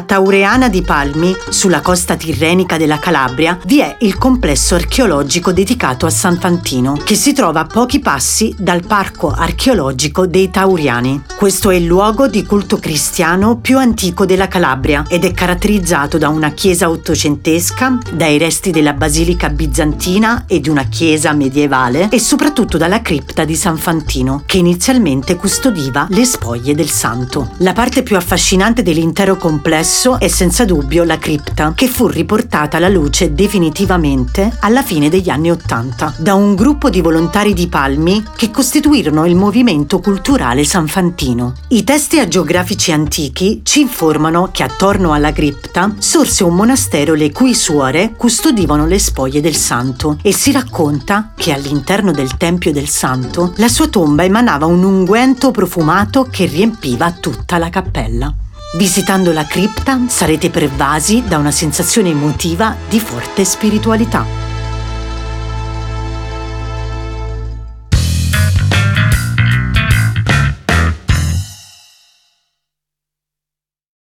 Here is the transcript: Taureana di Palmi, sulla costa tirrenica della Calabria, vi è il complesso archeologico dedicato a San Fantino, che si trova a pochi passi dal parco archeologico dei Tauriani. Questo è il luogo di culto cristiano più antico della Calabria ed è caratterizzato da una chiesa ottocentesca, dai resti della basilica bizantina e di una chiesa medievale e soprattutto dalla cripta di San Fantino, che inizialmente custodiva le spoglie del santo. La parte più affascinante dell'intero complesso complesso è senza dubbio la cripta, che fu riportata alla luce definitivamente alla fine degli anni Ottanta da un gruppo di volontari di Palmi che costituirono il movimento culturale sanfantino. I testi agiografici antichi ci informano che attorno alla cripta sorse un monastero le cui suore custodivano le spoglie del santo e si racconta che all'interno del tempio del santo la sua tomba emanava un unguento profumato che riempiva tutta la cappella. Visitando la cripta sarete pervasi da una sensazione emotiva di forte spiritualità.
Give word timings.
Taureana 0.00 0.68
di 0.68 0.82
Palmi, 0.82 1.34
sulla 1.48 1.80
costa 1.80 2.16
tirrenica 2.16 2.76
della 2.76 2.98
Calabria, 2.98 3.58
vi 3.64 3.80
è 3.80 3.96
il 4.00 4.16
complesso 4.18 4.74
archeologico 4.74 5.52
dedicato 5.52 6.06
a 6.06 6.10
San 6.10 6.38
Fantino, 6.38 6.92
che 7.02 7.14
si 7.14 7.32
trova 7.32 7.60
a 7.60 7.66
pochi 7.66 7.98
passi 7.98 8.54
dal 8.56 8.84
parco 8.86 9.30
archeologico 9.30 10.26
dei 10.26 10.50
Tauriani. 10.50 11.22
Questo 11.36 11.70
è 11.70 11.76
il 11.76 11.84
luogo 11.84 12.28
di 12.28 12.44
culto 12.44 12.78
cristiano 12.78 13.58
più 13.58 13.78
antico 13.78 14.26
della 14.26 14.46
Calabria 14.46 15.04
ed 15.08 15.24
è 15.24 15.32
caratterizzato 15.32 16.18
da 16.18 16.28
una 16.28 16.50
chiesa 16.50 16.88
ottocentesca, 16.88 17.98
dai 18.12 18.38
resti 18.38 18.70
della 18.70 18.92
basilica 18.92 19.48
bizantina 19.50 20.44
e 20.46 20.60
di 20.60 20.68
una 20.68 20.84
chiesa 20.84 21.32
medievale 21.32 22.08
e 22.10 22.20
soprattutto 22.20 22.76
dalla 22.76 23.02
cripta 23.02 23.44
di 23.44 23.56
San 23.56 23.78
Fantino, 23.78 24.42
che 24.46 24.58
inizialmente 24.58 25.36
custodiva 25.36 26.06
le 26.10 26.24
spoglie 26.24 26.74
del 26.74 26.90
santo. 26.90 27.50
La 27.58 27.72
parte 27.72 28.02
più 28.02 28.16
affascinante 28.16 28.82
dell'intero 28.82 29.36
complesso 29.36 29.86
complesso 29.88 30.18
è 30.20 30.28
senza 30.28 30.66
dubbio 30.66 31.02
la 31.02 31.16
cripta, 31.16 31.72
che 31.74 31.88
fu 31.88 32.08
riportata 32.08 32.76
alla 32.76 32.90
luce 32.90 33.32
definitivamente 33.32 34.54
alla 34.60 34.82
fine 34.82 35.08
degli 35.08 35.30
anni 35.30 35.50
Ottanta 35.50 36.12
da 36.18 36.34
un 36.34 36.54
gruppo 36.54 36.90
di 36.90 37.00
volontari 37.00 37.54
di 37.54 37.68
Palmi 37.68 38.22
che 38.36 38.50
costituirono 38.50 39.24
il 39.24 39.34
movimento 39.34 40.00
culturale 40.00 40.64
sanfantino. 40.64 41.54
I 41.68 41.84
testi 41.84 42.18
agiografici 42.18 42.92
antichi 42.92 43.62
ci 43.64 43.80
informano 43.80 44.50
che 44.52 44.62
attorno 44.62 45.14
alla 45.14 45.32
cripta 45.32 45.94
sorse 45.98 46.44
un 46.44 46.54
monastero 46.54 47.14
le 47.14 47.32
cui 47.32 47.54
suore 47.54 48.12
custodivano 48.14 48.84
le 48.86 48.98
spoglie 48.98 49.40
del 49.40 49.56
santo 49.56 50.18
e 50.20 50.34
si 50.34 50.52
racconta 50.52 51.32
che 51.34 51.50
all'interno 51.50 52.12
del 52.12 52.36
tempio 52.36 52.72
del 52.72 52.88
santo 52.88 53.54
la 53.56 53.68
sua 53.68 53.88
tomba 53.88 54.22
emanava 54.22 54.66
un 54.66 54.84
unguento 54.84 55.50
profumato 55.50 56.26
che 56.30 56.44
riempiva 56.44 57.10
tutta 57.12 57.56
la 57.56 57.70
cappella. 57.70 58.34
Visitando 58.74 59.32
la 59.32 59.46
cripta 59.46 59.98
sarete 60.08 60.50
pervasi 60.50 61.24
da 61.26 61.38
una 61.38 61.50
sensazione 61.50 62.10
emotiva 62.10 62.76
di 62.86 63.00
forte 63.00 63.42
spiritualità. 63.46 64.47